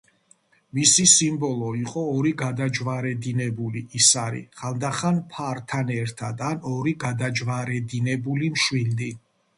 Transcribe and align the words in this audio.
მისი 0.75 1.03
სიმბოლო 1.09 1.67
იყო 1.79 2.05
ორი 2.13 2.31
გადაჯვარედინებული 2.39 3.83
ისარი, 4.01 4.41
ხანდახან 4.63 5.19
ფართან 5.35 5.93
ერთად 5.99 6.43
ან 6.49 6.67
ორი 6.75 6.95
გადაჯვარედინებული 7.07 8.51
მშვილდი. 8.59 9.17